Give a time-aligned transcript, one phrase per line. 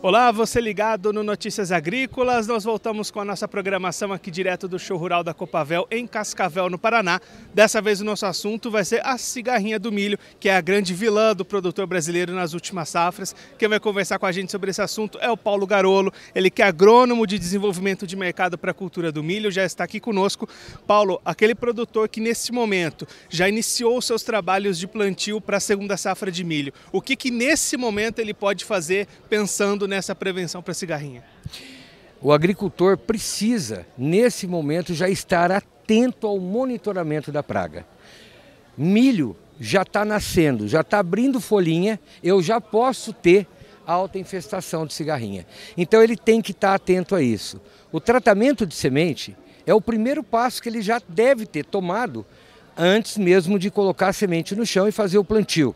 [0.00, 2.46] Olá, você ligado no Notícias Agrícolas.
[2.46, 6.70] Nós voltamos com a nossa programação aqui direto do show rural da Copavel em Cascavel,
[6.70, 7.20] no Paraná.
[7.52, 10.94] Dessa vez o nosso assunto vai ser a cigarrinha do milho, que é a grande
[10.94, 13.34] vilã do produtor brasileiro nas últimas safras.
[13.58, 16.62] Quem vai conversar com a gente sobre esse assunto é o Paulo Garolo, ele que
[16.62, 20.48] é agrônomo de desenvolvimento de mercado para a cultura do milho, já está aqui conosco.
[20.86, 25.96] Paulo, aquele produtor que nesse momento já iniciou seus trabalhos de plantio para a segunda
[25.96, 26.72] safra de milho.
[26.92, 31.24] O que que nesse momento ele pode fazer pensando nessa prevenção para cigarrinha?
[32.20, 37.86] O agricultor precisa, nesse momento, já estar atento ao monitoramento da praga.
[38.76, 43.46] Milho já está nascendo, já está abrindo folhinha, eu já posso ter
[43.86, 45.46] alta infestação de cigarrinha.
[45.76, 47.60] Então ele tem que estar tá atento a isso.
[47.90, 49.36] O tratamento de semente
[49.66, 52.24] é o primeiro passo que ele já deve ter tomado
[52.76, 55.74] antes mesmo de colocar a semente no chão e fazer o plantio.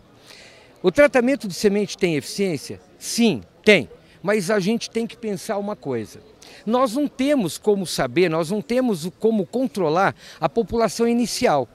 [0.83, 2.81] O tratamento de semente tem eficiência?
[2.99, 3.89] Sim, tem.
[4.23, 6.21] Mas a gente tem que pensar uma coisa.
[6.65, 11.69] Nós não temos como saber, nós não temos como controlar a população inicial.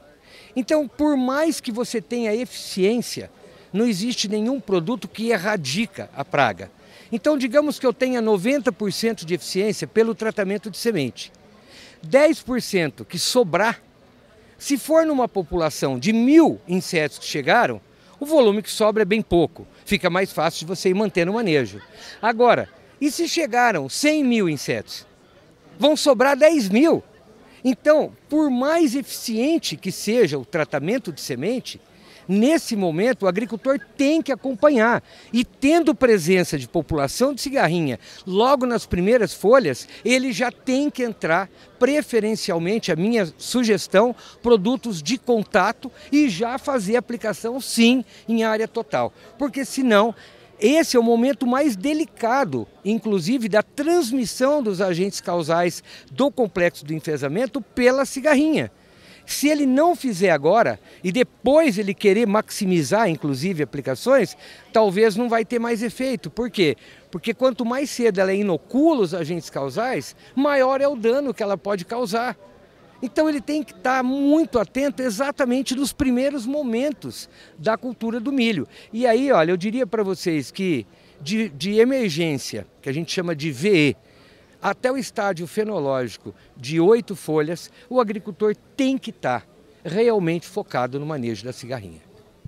[0.56, 3.30] Então, por mais que você tenha eficiência,
[3.72, 6.72] não existe nenhum produto que erradica a praga.
[7.12, 11.32] Então, digamos que eu tenha 90% de eficiência pelo tratamento de semente.
[12.06, 13.82] 10% que sobrar,
[14.58, 17.82] se for numa população de mil insetos que chegaram,
[18.20, 19.68] o volume que sobra é bem pouco.
[19.86, 21.82] Fica mais fácil de você ir mantendo o manejo.
[22.22, 25.06] Agora, e se chegaram 100 mil insetos?
[25.80, 27.04] Vão sobrar 10 mil.
[27.64, 31.80] Então, por mais eficiente que seja o tratamento de semente,
[32.28, 38.66] Nesse momento, o agricultor tem que acompanhar e, tendo presença de população de cigarrinha logo
[38.66, 45.92] nas primeiras folhas, ele já tem que entrar, preferencialmente, a minha sugestão, produtos de contato
[46.12, 49.14] e já fazer aplicação, sim, em área total.
[49.38, 50.14] Porque senão
[50.60, 56.94] esse é o momento mais delicado, inclusive, da transmissão dos agentes causais do complexo do
[56.94, 58.72] enfesamento pela cigarrinha.
[59.28, 64.38] Se ele não fizer agora e depois ele querer maximizar, inclusive, aplicações,
[64.72, 66.32] talvez não vai ter mais efeito.
[66.32, 66.78] Por quê?
[67.12, 71.58] Porque quanto mais cedo ela inocula os agentes causais, maior é o dano que ela
[71.58, 72.38] pode causar.
[73.02, 77.30] Então ele tem que estar muito atento exatamente nos primeiros momentos
[77.60, 78.66] da cultura do milho.
[78.94, 80.88] E aí, olha, eu diria para vocês que
[81.20, 83.98] de, de emergência, que a gente chama de VE,
[84.62, 89.48] até o estádio fenológico de oito folhas, o agricultor tem que estar
[89.84, 92.07] realmente focado no manejo da cigarrinha.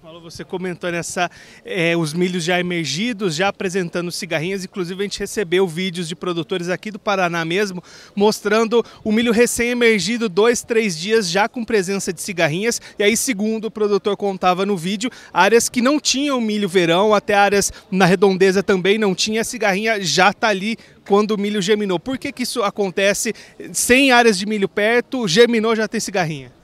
[0.09, 1.29] Paulo, você comentou nessa
[1.63, 4.65] é, os milhos já emergidos, já apresentando cigarrinhas.
[4.65, 7.83] Inclusive, a gente recebeu vídeos de produtores aqui do Paraná mesmo,
[8.15, 12.81] mostrando o milho recém-emergido, dois, três dias já com presença de cigarrinhas.
[12.97, 17.35] E aí, segundo o produtor contava no vídeo, áreas que não tinham milho verão, até
[17.35, 20.75] áreas na redondeza também não tinha, a cigarrinha já está ali
[21.05, 21.99] quando o milho germinou.
[21.99, 23.31] Por que, que isso acontece
[23.71, 26.57] sem áreas de milho perto, germinou, já tem cigarrinha?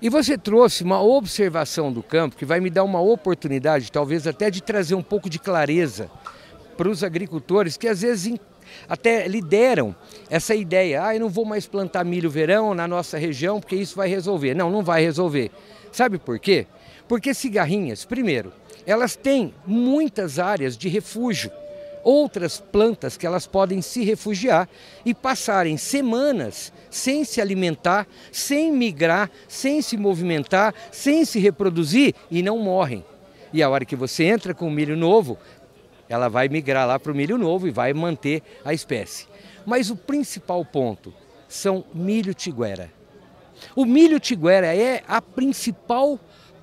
[0.00, 4.48] E você trouxe uma observação do campo que vai me dar uma oportunidade, talvez até
[4.48, 6.08] de trazer um pouco de clareza
[6.76, 8.38] para os agricultores que às vezes
[8.88, 9.94] até lideram
[10.30, 13.96] essa ideia, ah, eu não vou mais plantar milho verão na nossa região porque isso
[13.96, 14.54] vai resolver.
[14.54, 15.50] Não, não vai resolver.
[15.90, 16.66] Sabe por quê?
[17.08, 18.52] Porque cigarrinhas, primeiro,
[18.86, 21.50] elas têm muitas áreas de refúgio
[22.04, 24.68] outras plantas que elas podem se refugiar
[25.04, 32.42] e passarem semanas sem se alimentar, sem migrar, sem se movimentar, sem se reproduzir e
[32.42, 33.04] não morrem.
[33.52, 35.38] E a hora que você entra com o milho novo,
[36.08, 39.26] ela vai migrar lá para o milho novo e vai manter a espécie.
[39.66, 41.12] Mas o principal ponto
[41.48, 42.90] são milho tiguera.
[43.74, 46.18] O milho tiguera é a principal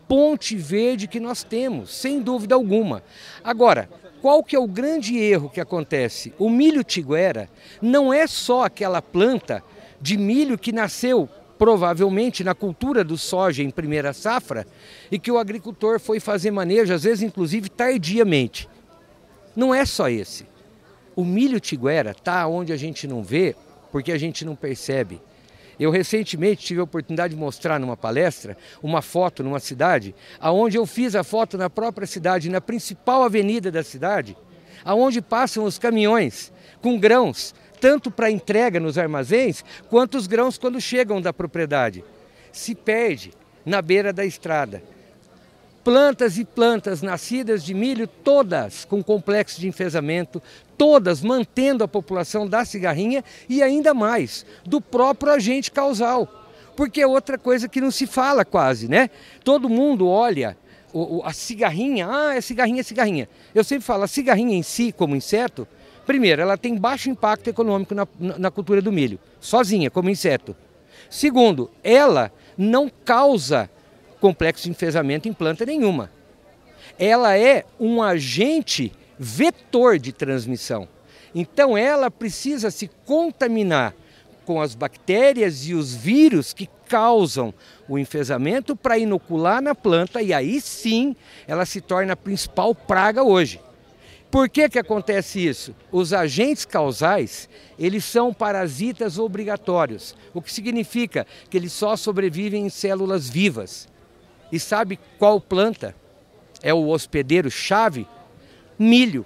[0.08, 3.04] ponte verde que nós temos, sem dúvida alguma.
[3.44, 3.90] Agora,
[4.26, 6.34] qual que é o grande erro que acontece?
[6.40, 7.48] O milho tiguera
[7.80, 9.64] não é só aquela planta
[10.02, 14.66] de milho que nasceu provavelmente na cultura do soja em primeira safra
[15.12, 18.68] e que o agricultor foi fazer manejo, às vezes inclusive tardiamente.
[19.56, 20.48] Não é só esse.
[21.16, 23.56] O milho tiguera está onde a gente não vê
[23.92, 25.22] porque a gente não percebe.
[25.80, 30.86] Eu recentemente tive a oportunidade de mostrar numa palestra uma foto numa cidade, aonde eu
[30.86, 34.38] fiz a foto na própria cidade, na principal avenida da cidade,
[34.84, 36.52] aonde passam os caminhões
[36.82, 42.04] com grãos, tanto para entrega nos armazéns, quanto os grãos quando chegam da propriedade.
[42.52, 43.34] Se perde
[43.66, 44.82] na beira da estrada
[45.86, 50.42] plantas e plantas nascidas de milho, todas com complexo de enfesamento,
[50.78, 56.28] todas mantendo a população da cigarrinha e ainda mais do próprio agente causal.
[56.76, 59.10] Porque é outra coisa que não se fala quase, né?
[59.44, 60.58] Todo mundo olha
[61.24, 63.30] a cigarrinha, ah, é cigarrinha, é cigarrinha.
[63.54, 65.68] Eu sempre falo, a cigarrinha em si, como inseto,
[66.06, 70.56] Primeiro, ela tem baixo impacto econômico na, na cultura do milho, sozinha, como inseto.
[71.10, 73.70] Segundo, ela não causa
[74.22, 76.12] complexo de enfesamento em planta nenhuma.
[76.98, 80.88] Ela é um agente vetor de transmissão.
[81.34, 83.94] Então ela precisa se contaminar
[84.46, 87.54] com as bactérias e os vírus que causam
[87.90, 91.16] o enfesamento para inocular na planta e aí sim
[91.48, 93.60] ela se torna a principal praga hoje.
[94.30, 95.74] Por que, que acontece isso?
[95.92, 97.48] Os agentes causais,
[97.80, 103.88] eles são parasitas obrigatórios, o que significa que eles só sobrevivem em células vivas.
[104.52, 105.96] E sabe qual planta
[106.62, 108.08] é o hospedeiro chave?
[108.78, 109.26] Milho.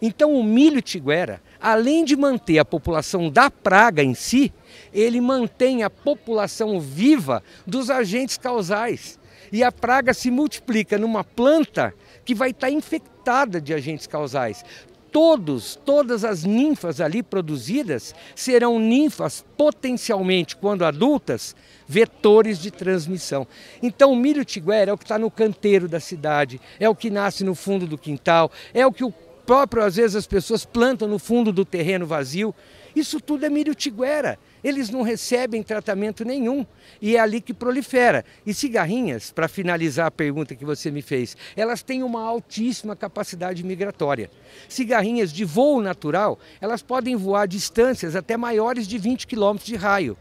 [0.00, 4.52] Então o milho tiguera, além de manter a população da praga em si,
[4.92, 9.18] ele mantém a população viva dos agentes causais.
[9.52, 11.94] E a praga se multiplica numa planta
[12.24, 14.64] que vai estar infectada de agentes causais.
[15.12, 21.54] Todos, todas as ninfas ali produzidas serão ninfas potencialmente, quando adultas,
[21.86, 23.46] vetores de transmissão.
[23.82, 27.10] Então o milho tiguera é o que está no canteiro da cidade, é o que
[27.10, 29.12] nasce no fundo do quintal, é o que o
[29.44, 32.54] próprio, às vezes, as pessoas plantam no fundo do terreno vazio.
[32.94, 34.38] Isso tudo é milho tiguera.
[34.62, 36.64] Eles não recebem tratamento nenhum
[37.00, 38.24] e é ali que prolifera.
[38.46, 43.64] E cigarrinhas, para finalizar a pergunta que você me fez, elas têm uma altíssima capacidade
[43.64, 44.30] migratória.
[44.68, 50.16] Cigarrinhas de voo natural, elas podem voar distâncias até maiores de 20 quilômetros de raio.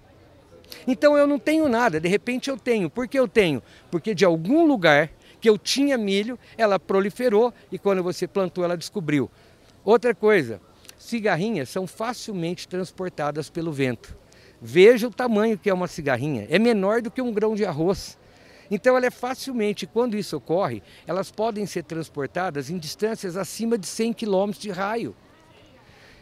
[0.87, 2.89] Então eu não tenho nada, de repente eu tenho.
[2.89, 3.61] Por que eu tenho?
[3.91, 8.77] Porque de algum lugar que eu tinha milho, ela proliferou e quando você plantou ela
[8.77, 9.29] descobriu.
[9.83, 10.61] Outra coisa,
[10.97, 14.15] cigarrinhas são facilmente transportadas pelo vento.
[14.61, 18.19] Veja o tamanho que é uma cigarrinha, é menor do que um grão de arroz.
[18.69, 23.87] Então ela é facilmente, quando isso ocorre, elas podem ser transportadas em distâncias acima de
[23.87, 25.15] 100 km de raio.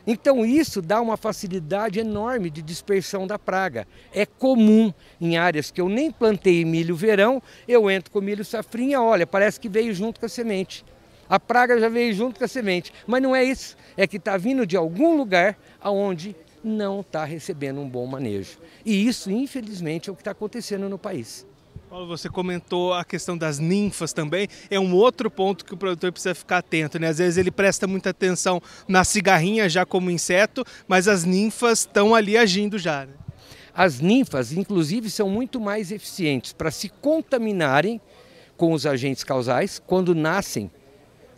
[0.08, 3.86] Então isso dá uma facilidade enorme de dispersão da praga.
[4.14, 9.02] É comum em áreas que eu nem plantei milho verão, eu entro com milho safrinha,
[9.02, 10.86] olha, parece que veio junto com a semente.
[11.30, 13.78] A praga já veio junto com a semente, mas não é isso.
[13.96, 18.58] É que está vindo de algum lugar aonde não está recebendo um bom manejo.
[18.86, 21.46] E isso, infelizmente, é o que está acontecendo no país.
[21.90, 24.48] Paulo, você comentou a questão das ninfas também.
[24.70, 27.08] É um outro ponto que o produtor precisa ficar atento, né?
[27.08, 32.14] Às vezes ele presta muita atenção na cigarrinha já como inseto, mas as ninfas estão
[32.14, 33.08] ali agindo já.
[33.08, 33.14] Né?
[33.74, 38.00] As ninfas, inclusive, são muito mais eficientes para se contaminarem
[38.56, 40.70] com os agentes causais quando nascem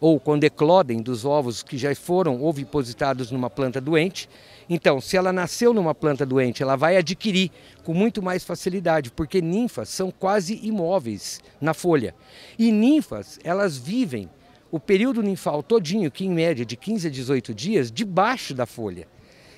[0.02, 4.28] ou quando eclodem dos ovos que já foram ovipositados numa planta doente.
[4.68, 7.52] Então, se ela nasceu numa planta doente, ela vai adquirir
[7.84, 12.16] com muito mais facilidade, porque ninfas são quase imóveis na folha.
[12.58, 14.28] E ninfas, elas vivem
[14.72, 19.08] o período ninfal todinho, que em média de 15 a 18 dias, debaixo da folha.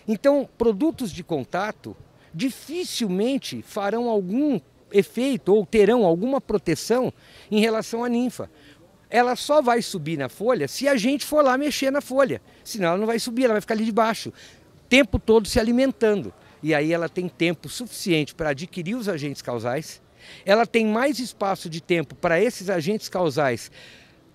[0.06, 1.96] Então, produtos de contato
[2.34, 4.60] dificilmente farão algum
[4.92, 7.14] efeito ou terão alguma proteção
[7.50, 8.50] em relação à ninfa
[9.14, 12.42] ela só vai subir na folha se a gente for lá mexer na folha.
[12.64, 16.34] Senão ela não vai subir, ela vai ficar ali debaixo, o tempo todo se alimentando.
[16.64, 20.02] E aí ela tem tempo suficiente para adquirir os agentes causais,
[20.44, 23.70] ela tem mais espaço de tempo para esses agentes causais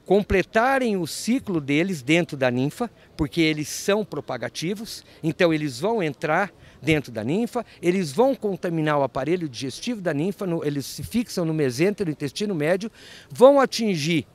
[0.04, 6.50] completarem o ciclo deles dentro da ninfa, porque eles são propagativos, então eles vão entrar
[6.80, 11.44] dentro da ninfa, eles vão contaminar o aparelho digestivo da ninfa, no, eles se fixam
[11.44, 12.90] no mesêntero, no intestino médio,
[13.30, 14.26] vão atingir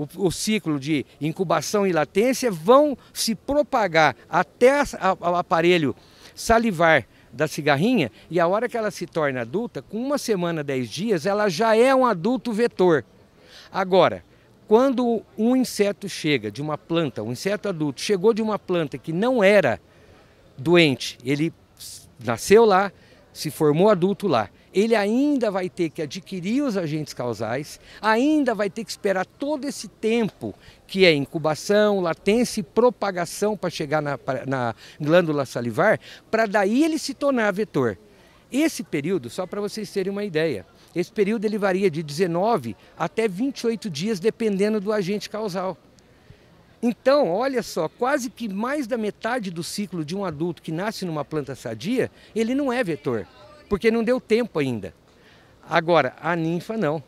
[0.00, 4.82] o, o, ciclo de incubação e latência vão se propagar até
[5.20, 5.94] o aparelho
[6.34, 10.88] salivar da cigarrinha e a hora que ela se torna adulta, com uma semana, dez
[10.88, 13.04] dias, ela já é um adulto vetor.
[13.70, 14.24] Agora,
[14.66, 19.12] quando um inseto chega de uma planta, um inseto adulto chegou de uma planta que
[19.12, 19.78] não era
[20.56, 21.52] doente, ele
[22.24, 22.90] nasceu lá,
[23.32, 28.70] se formou adulto lá ele ainda vai ter que adquirir os agentes causais, ainda vai
[28.70, 30.54] ter que esperar todo esse tempo
[30.86, 35.98] que é incubação, latência e propagação para chegar na, na glândula salivar,
[36.30, 37.98] para daí ele se tornar vetor.
[38.50, 43.28] Esse período, só para vocês terem uma ideia, esse período ele varia de 19 até
[43.28, 45.76] 28 dias, dependendo do agente causal.
[46.82, 51.04] Então, olha só, quase que mais da metade do ciclo de um adulto que nasce
[51.04, 53.26] numa planta sadia, ele não é vetor
[53.70, 54.92] porque não deu tempo ainda.
[55.66, 57.00] Agora, a ninfa não.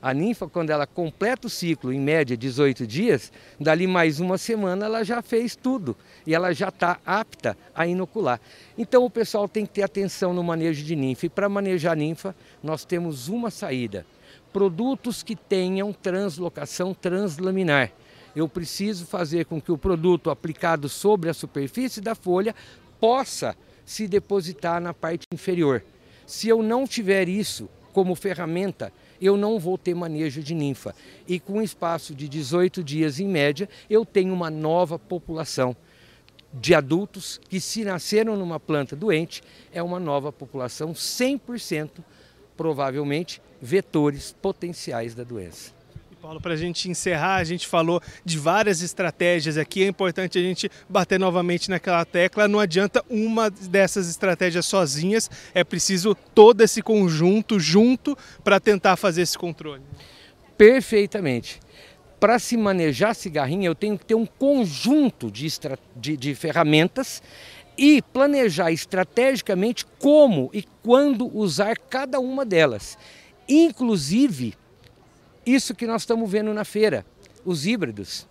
[0.00, 3.30] A ninfa, quando ela completa o ciclo, em média 18 dias,
[3.60, 5.94] dali mais uma semana ela já fez tudo
[6.26, 8.40] e ela já está apta a inocular.
[8.78, 11.26] Então o pessoal tem que ter atenção no manejo de ninfa.
[11.26, 14.06] E para manejar ninfa, nós temos uma saída:
[14.54, 17.90] produtos que tenham translocação translaminar
[18.34, 22.54] Eu preciso fazer com que o produto aplicado sobre a superfície da folha
[22.98, 23.54] possa
[23.84, 25.82] se depositar na parte inferior.
[26.26, 30.94] Se eu não tiver isso como ferramenta, eu não vou ter manejo de ninfa.
[31.26, 35.74] E com um espaço de 18 dias em média, eu tenho uma nova população
[36.52, 39.42] de adultos que, se nasceram numa planta doente,
[39.72, 41.90] é uma nova população 100%
[42.56, 45.75] provavelmente vetores potenciais da doença.
[46.26, 49.84] Paulo, para a gente encerrar, a gente falou de várias estratégias aqui.
[49.84, 52.48] É importante a gente bater novamente naquela tecla.
[52.48, 59.22] Não adianta uma dessas estratégias sozinhas, é preciso todo esse conjunto junto para tentar fazer
[59.22, 59.82] esse controle.
[60.58, 61.60] Perfeitamente.
[62.18, 65.46] Para se manejar cigarrinha, eu tenho que ter um conjunto de,
[65.94, 67.22] de, de ferramentas
[67.78, 72.98] e planejar estrategicamente como e quando usar cada uma delas.
[73.48, 74.56] Inclusive,
[75.46, 77.06] isso que nós estamos vendo na feira,
[77.44, 78.26] os híbridos.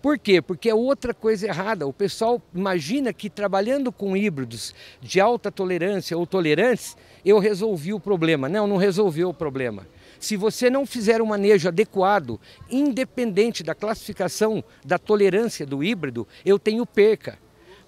[0.00, 0.40] Por quê?
[0.40, 1.86] Porque é outra coisa errada.
[1.86, 8.00] O pessoal imagina que trabalhando com híbridos de alta tolerância ou tolerantes, eu resolvi o
[8.00, 8.48] problema.
[8.48, 9.86] Não, não resolveu o problema.
[10.20, 12.40] Se você não fizer um manejo adequado,
[12.70, 17.38] independente da classificação da tolerância do híbrido, eu tenho perca.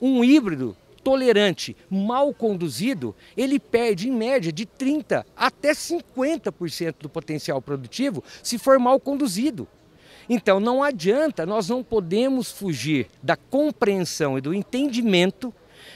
[0.01, 7.61] Um híbrido tolerante, mal conduzido, ele perde em média de 30 até 50% do potencial
[7.61, 9.67] produtivo se for mal conduzido.
[10.29, 15.53] Então não adianta, nós não podemos fugir da compreensão e do entendimento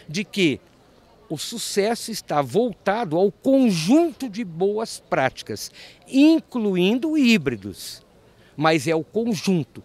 [0.08, 0.60] de que
[1.28, 5.70] o sucesso está voltado ao conjunto de boas práticas,
[6.06, 8.02] incluindo híbridos.
[8.56, 9.82] Mas é o conjunto.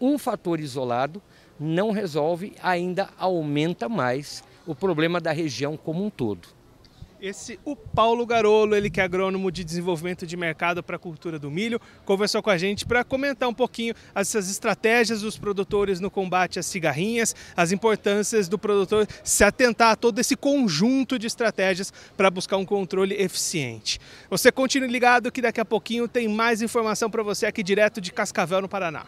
[0.00, 1.20] Um fator isolado
[1.58, 6.46] não resolve, ainda aumenta mais o problema da região como um todo.
[7.20, 11.36] Esse o Paulo Garolo, ele que é agrônomo de desenvolvimento de mercado para a cultura
[11.36, 16.12] do milho, conversou com a gente para comentar um pouquinho essas estratégias dos produtores no
[16.12, 21.92] combate às cigarrinhas, as importâncias do produtor se atentar a todo esse conjunto de estratégias
[22.16, 23.98] para buscar um controle eficiente.
[24.30, 28.12] Você continue ligado que daqui a pouquinho tem mais informação para você aqui direto de
[28.12, 29.06] Cascavel, no Paraná.